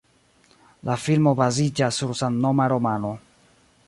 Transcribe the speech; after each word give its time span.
La 0.89 0.95
filmo 1.01 1.33
baziĝas 1.41 2.01
sur 2.03 2.17
samnoma 2.21 2.67
romano. 2.77 3.13